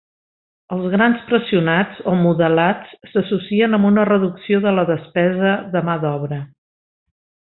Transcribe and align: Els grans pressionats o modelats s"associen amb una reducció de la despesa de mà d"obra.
Els 0.75 0.85
grans 0.93 1.19
pressionats 1.27 1.99
o 2.11 2.13
modelats 2.21 2.95
s"associen 3.09 3.79
amb 3.79 3.89
una 3.91 4.07
reducció 4.11 4.63
de 4.67 4.73
la 4.79 4.87
despesa 4.93 5.55
de 5.77 5.83
mà 5.91 5.99
d"obra. 6.07 6.43